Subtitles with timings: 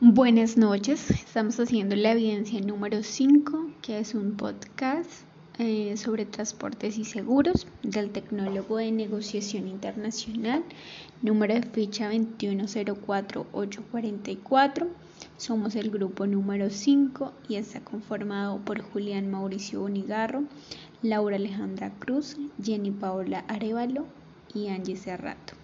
[0.00, 5.10] Buenas noches, estamos haciendo la evidencia número 5, que es un podcast
[5.58, 10.62] eh, sobre transportes y seguros del tecnólogo de negociación internacional,
[11.20, 14.86] número de ficha 2104844.
[15.36, 20.44] Somos el grupo número 5 y está conformado por Julián Mauricio Bonigarro,
[21.02, 24.06] Laura Alejandra Cruz, Jenny Paola Arevalo
[24.54, 25.54] y Angie Cerrato.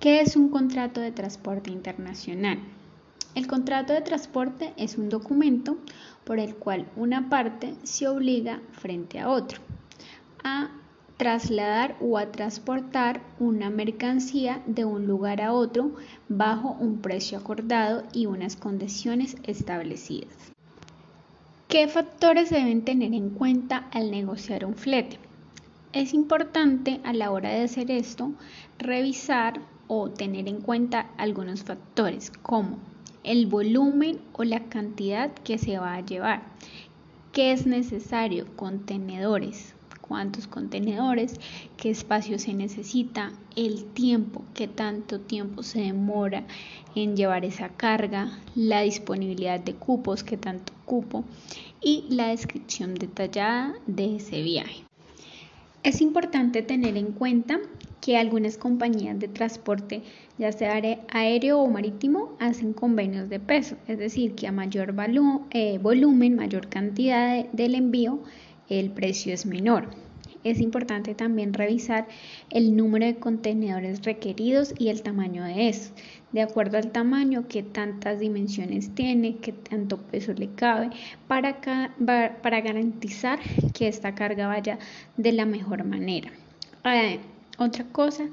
[0.00, 2.58] ¿Qué es un contrato de transporte internacional?
[3.34, 5.76] El contrato de transporte es un documento
[6.24, 9.60] por el cual una parte se obliga frente a otro
[10.42, 10.70] a
[11.16, 15.92] trasladar o a transportar una mercancía de un lugar a otro
[16.28, 20.34] bajo un precio acordado y unas condiciones establecidas.
[21.68, 25.18] ¿Qué factores deben tener en cuenta al negociar un flete?
[25.92, 28.32] Es importante a la hora de hacer esto
[28.78, 32.78] revisar o tener en cuenta algunos factores como
[33.24, 36.42] el volumen o la cantidad que se va a llevar.
[37.32, 38.46] ¿Qué es necesario?
[38.56, 39.74] Contenedores.
[40.00, 41.38] ¿Cuántos contenedores?
[41.76, 43.30] ¿Qué espacio se necesita?
[43.54, 44.42] El tiempo.
[44.54, 46.44] ¿Qué tanto tiempo se demora
[46.96, 48.36] en llevar esa carga?
[48.56, 50.24] La disponibilidad de cupos.
[50.24, 51.24] ¿Qué tanto cupo?
[51.80, 54.89] Y la descripción detallada de ese viaje.
[55.82, 57.58] Es importante tener en cuenta
[58.02, 60.02] que algunas compañías de transporte,
[60.36, 64.94] ya sea aéreo o marítimo, hacen convenios de peso, es decir, que a mayor
[65.50, 68.22] eh, volumen, mayor cantidad del envío,
[68.68, 69.88] el precio es menor.
[70.42, 72.08] Es importante también revisar
[72.48, 75.92] el número de contenedores requeridos y el tamaño de estos.
[76.32, 80.90] De acuerdo al tamaño, qué tantas dimensiones tiene, qué tanto peso le cabe,
[81.28, 81.60] para,
[82.00, 83.38] para garantizar
[83.74, 84.78] que esta carga vaya
[85.16, 86.30] de la mejor manera.
[86.84, 87.20] Eh,
[87.58, 88.24] otra cosa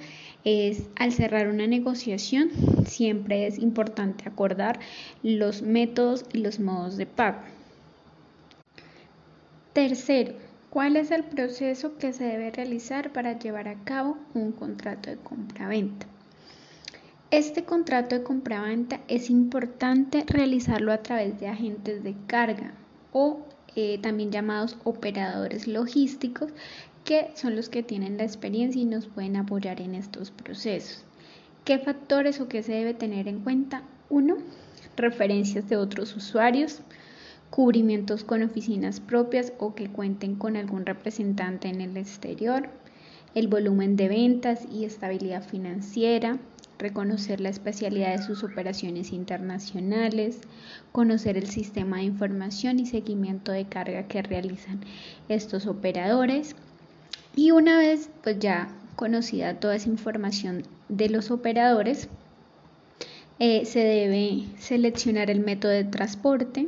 [0.45, 2.49] es al cerrar una negociación,
[2.85, 4.79] siempre es importante acordar
[5.23, 7.41] los métodos y los modos de pago.
[9.73, 10.46] Tercero,
[10.77, 15.17] ¿Cuál es el proceso que se debe realizar para llevar a cabo un contrato de
[15.17, 16.05] compra-venta?
[17.31, 22.75] Este contrato de compra-venta es importante realizarlo a través de agentes de carga
[23.11, 23.39] o
[23.75, 26.51] eh, también llamados operadores logísticos,
[27.03, 31.03] que son los que tienen la experiencia y nos pueden apoyar en estos procesos.
[31.65, 33.81] ¿Qué factores o qué se debe tener en cuenta?
[34.11, 34.37] Uno,
[34.95, 36.81] referencias de otros usuarios
[37.49, 42.69] cubrimientos con oficinas propias o que cuenten con algún representante en el exterior,
[43.35, 46.39] el volumen de ventas y estabilidad financiera,
[46.77, 50.41] reconocer la especialidad de sus operaciones internacionales,
[50.91, 54.81] conocer el sistema de información y seguimiento de carga que realizan
[55.29, 56.55] estos operadores.
[57.35, 62.09] Y una vez pues ya conocida toda esa información de los operadores,
[63.39, 66.67] eh, se debe seleccionar el método de transporte,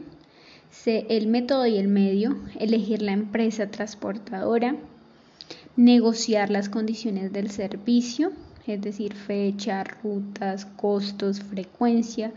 [0.87, 4.75] el método y el medio, elegir la empresa transportadora,
[5.75, 8.31] negociar las condiciones del servicio,
[8.65, 12.31] es decir, fecha, rutas, costos, frecuencia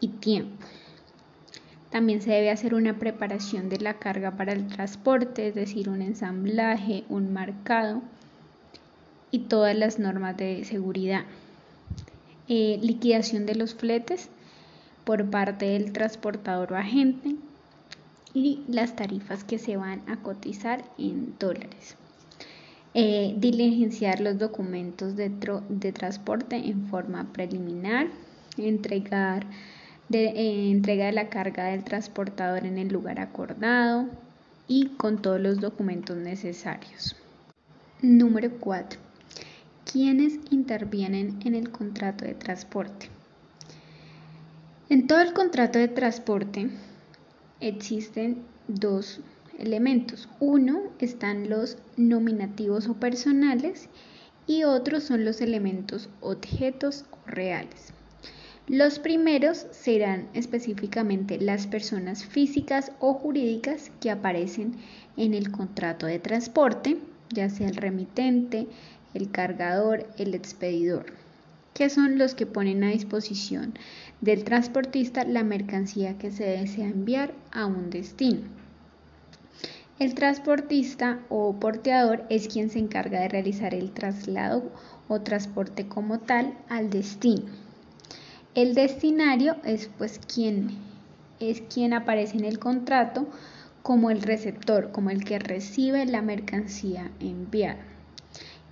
[0.00, 0.64] y tiempo.
[1.90, 6.02] También se debe hacer una preparación de la carga para el transporte, es decir, un
[6.02, 8.02] ensamblaje, un marcado
[9.30, 11.22] y todas las normas de seguridad.
[12.48, 14.28] Eh, liquidación de los fletes
[15.04, 17.36] por parte del transportador o agente,
[18.34, 21.96] y las tarifas que se van a cotizar en dólares.
[22.92, 25.30] Eh, diligenciar los documentos de,
[25.68, 28.08] de, transporte en forma preliminar,
[28.56, 29.46] entregar
[30.12, 34.06] eh, entrega de la carga del transportador en el lugar acordado
[34.68, 37.16] y con todos los documentos necesarios.
[38.02, 39.00] Número 4.
[39.90, 43.08] ¿Quiénes intervienen en el contrato de transporte?
[44.90, 46.70] En todo el contrato de transporte
[47.60, 49.20] existen dos
[49.58, 50.28] elementos.
[50.40, 53.88] Uno están los nominativos o personales
[54.46, 57.92] y otros son los elementos objetos o reales.
[58.66, 64.76] Los primeros serán específicamente las personas físicas o jurídicas que aparecen
[65.16, 66.96] en el contrato de transporte,
[67.30, 68.66] ya sea el remitente,
[69.12, 71.23] el cargador, el expedidor
[71.74, 73.74] que son los que ponen a disposición
[74.20, 78.42] del transportista la mercancía que se desea enviar a un destino.
[79.98, 84.72] El transportista o porteador es quien se encarga de realizar el traslado
[85.08, 87.44] o transporte como tal al destino.
[88.54, 90.70] El destinario es pues quien
[91.40, 93.28] es quien aparece en el contrato
[93.82, 97.84] como el receptor, como el que recibe la mercancía enviada.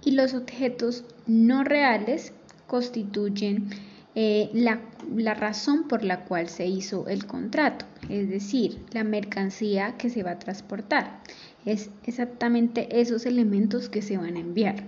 [0.04, 2.32] Y los objetos no reales
[2.73, 3.69] constituyen
[4.15, 10.09] eh, la, razón por la cual se hizo el contrato, es decir, la mercancía que
[10.09, 11.21] se va a transportar.
[11.67, 14.85] Es exactamente esos elementos que se van a enviar.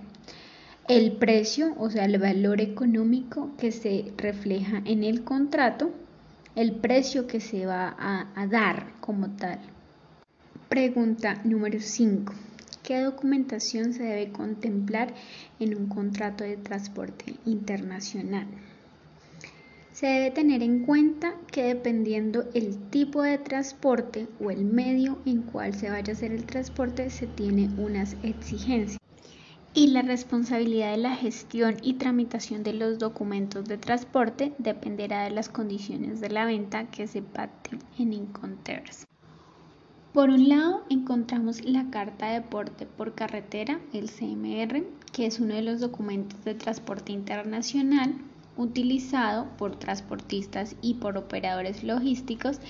[0.87, 5.91] El precio, o sea, el valor económico que se refleja en el contrato,
[6.55, 9.59] el precio que se va a, a dar como tal.
[10.69, 12.33] Pregunta número 5.
[12.85, 15.11] ¿Qué documentación se debe contemplar
[15.59, 18.45] en un contrato de transporte internacional?
[19.91, 25.41] Se debe tener en cuenta que dependiendo el tipo de transporte o el medio en
[25.41, 28.99] cual se vaya a hacer el transporte, se tiene unas exigencias.
[29.73, 35.31] Y la responsabilidad de la gestión y tramitación de los documentos de transporte dependerá de
[35.31, 39.07] las condiciones de la venta que se pacten en Incoterms.
[40.15, 45.55] Por un lado, encontramos la Carta de Porte por Carretera, el CMR, que es uno
[45.55, 48.15] de los documentos de transporte internacional
[48.55, 52.61] utilizado por transportistas y por operadores logísticos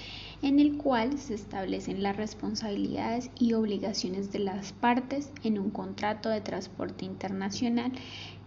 [0.41, 6.29] en el cual se establecen las responsabilidades y obligaciones de las partes en un contrato
[6.29, 7.91] de transporte internacional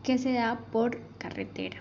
[0.03, 1.81] que se da por carretera.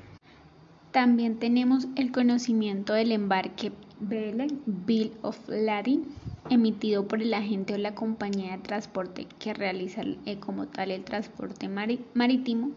[0.91, 6.05] También tenemos el conocimiento del embarque Bill of Lading,
[6.49, 11.03] emitido por el agente o la compañía de transporte que realiza eh, como tal el
[11.03, 12.71] transporte marítimo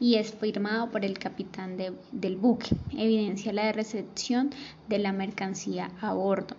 [0.00, 2.76] y es firmado por el capitán del buque.
[2.92, 4.50] Evidencia la recepción
[4.88, 6.56] de la mercancía a bordo.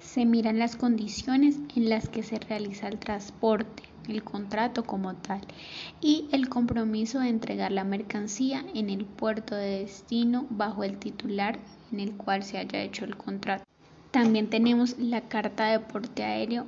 [0.00, 5.40] Se miran las condiciones en las que se realiza el transporte, el contrato como tal
[6.00, 11.58] y el compromiso de entregar la mercancía en el puerto de destino bajo el titular
[11.90, 13.64] en el cual se haya hecho el contrato.
[14.14, 16.66] También tenemos la carta de porte aéreo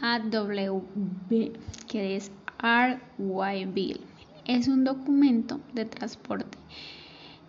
[0.00, 1.50] AWB
[1.88, 2.30] que es
[2.60, 3.98] RYB
[4.46, 6.56] es un documento de transporte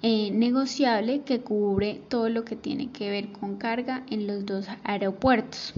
[0.01, 4.65] eh, negociable que cubre todo lo que tiene que ver con carga en los dos
[4.83, 5.75] aeropuertos.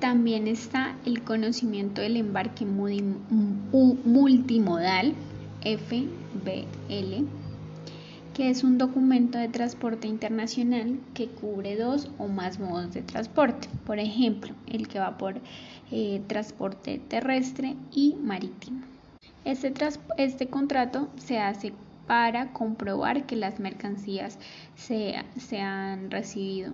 [0.00, 2.66] También está el conocimiento del embarque
[4.04, 5.14] multimodal
[5.62, 7.26] FBL,
[8.38, 13.66] que es un documento de transporte internacional que cubre dos o más modos de transporte,
[13.84, 15.40] por ejemplo, el que va por
[15.90, 18.82] eh, transporte terrestre y marítimo.
[19.44, 19.74] Este,
[20.18, 21.72] este, contrato se hace
[22.06, 24.38] para comprobar que las mercancías
[24.76, 26.70] se, se han recibido.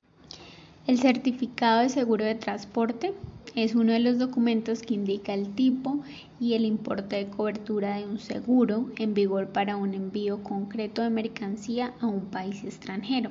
[0.87, 3.15] El certificado de seguro de transporte
[3.55, 6.01] es uno de los documentos que indica el tipo
[6.41, 11.11] y el importe de cobertura de un seguro en vigor para un envío concreto de
[11.11, 13.31] mercancía a un país extranjero.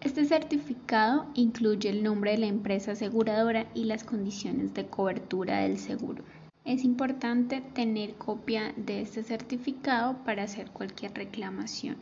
[0.00, 5.78] Este certificado incluye el nombre de la empresa aseguradora y las condiciones de cobertura del
[5.78, 6.24] seguro.
[6.64, 11.96] Es importante tener copia de este certificado para hacer cualquier reclamación.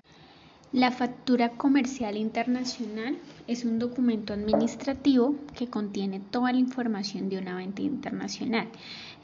[0.73, 3.17] La factura comercial internacional
[3.47, 8.69] es un documento administrativo que contiene toda la información de una venta internacional.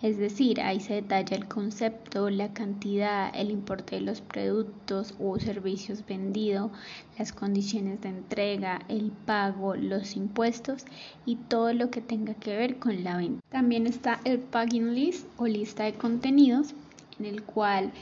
[0.00, 5.38] Es decir, ahí se detalla el concepto, la cantidad, el importe de los productos o
[5.38, 6.70] servicios vendidos,
[7.18, 10.86] las condiciones de entrega, el pago, los impuestos
[11.26, 13.42] y todo lo que tenga que ver con la venta.
[13.50, 16.72] También está el packing list o lista de contenidos
[17.18, 17.92] en el cual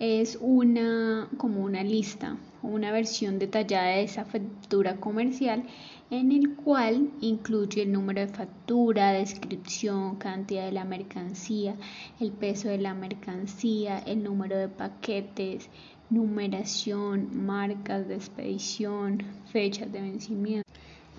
[0.00, 5.64] es una como una lista una versión detallada de esa factura comercial
[6.10, 11.74] en el cual incluye el número de factura, descripción, cantidad de la mercancía,
[12.20, 15.68] el peso de la mercancía, el número de paquetes,
[16.10, 20.67] numeración, marcas de expedición, fechas de vencimiento.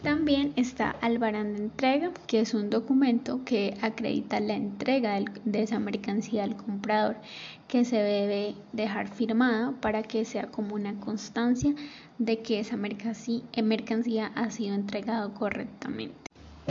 [0.03, 5.77] También está Albarán de entrega, que es un documento que acredita la entrega de esa
[5.79, 7.17] mercancía al comprador,
[7.67, 11.75] que se debe dejar firmada para que sea como una constancia
[12.17, 13.43] de que esa mercancía,
[14.27, 16.15] eh, ha sido entregada correctamente.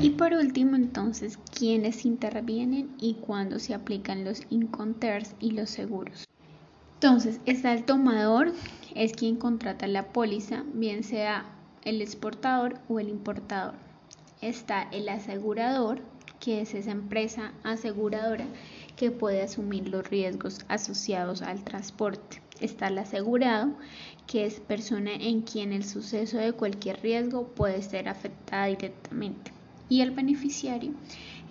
[0.00, 6.24] Y por último, entonces, quiénes intervienen y cuándo se aplican los inconters y los seguros.
[6.94, 8.54] Entonces, está el tomador,
[8.94, 13.74] es quien contrata la póliza, bien sea el exportador o el importador.
[14.40, 16.00] Está el asegurador,
[16.40, 18.46] que es esa empresa aseguradora
[18.96, 22.42] que puede asumir los riesgos asociados al transporte.
[22.60, 23.72] Está el asegurado,
[24.26, 29.52] que es persona en quien el suceso de cualquier riesgo puede ser afectada directamente.
[29.88, 30.92] Y el beneficiario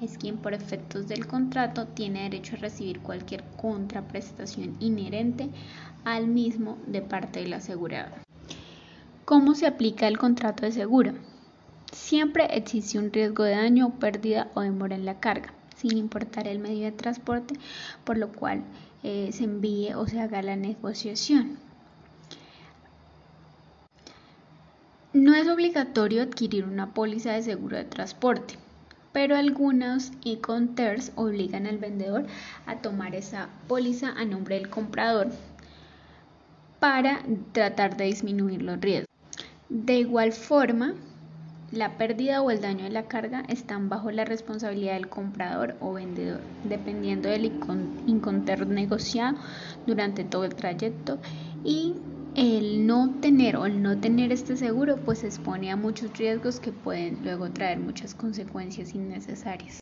[0.01, 5.49] es quien por efectos del contrato tiene derecho a recibir cualquier contraprestación inherente
[6.03, 8.26] al mismo de parte del asegurado.
[9.27, 11.11] ¿Cómo se aplica el contrato de seguro?
[11.91, 16.59] Siempre existe un riesgo de daño, pérdida o demora en la carga, sin importar el
[16.59, 17.55] medio de transporte
[18.05, 18.63] por lo cual
[19.03, 21.59] eh, se envíe o se haga la negociación.
[25.11, 28.53] No es obligatorio adquirir una póliza de seguro de transporte,
[29.11, 32.25] pero algunos e-counters obligan al vendedor
[32.65, 35.27] a tomar esa póliza a nombre del comprador
[36.79, 39.06] para tratar de disminuir los riesgos.
[39.69, 40.95] De igual forma,
[41.71, 45.93] la pérdida o el daño de la carga están bajo la responsabilidad del comprador o
[45.93, 47.45] vendedor, dependiendo del
[48.05, 49.37] inconter negociado
[49.85, 51.19] durante todo el trayecto
[51.65, 51.95] y
[52.35, 56.71] el no tener o el no tener este seguro pues expone a muchos riesgos que
[56.71, 59.75] pueden luego traer muchas consecuencias innecesarias.